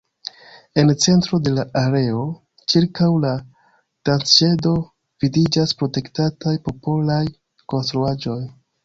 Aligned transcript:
En 0.83 0.87
centro 1.03 1.37
de 1.47 1.51
la 1.57 1.65
areo, 1.81 2.21
ĉirkaŭ 2.73 3.09
la"Dancŝedo" 3.25 4.71
vidiĝas 5.25 5.75
protektataj 5.83 6.55
popolaj 6.71 7.21
konstruaĵoj. 7.75 8.39